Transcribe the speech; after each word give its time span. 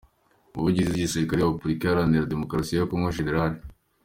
Umuvugizi 0.55 0.87
w’igisirikare 0.93 1.39
cya 1.41 1.47
Repubulika 1.49 1.83
Iharanira 1.85 2.31
Demokarasi 2.31 2.71
ya 2.73 2.87
Congo, 2.89 3.09
Gen. 3.25 3.53